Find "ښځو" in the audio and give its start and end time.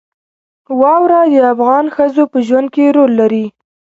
1.95-2.23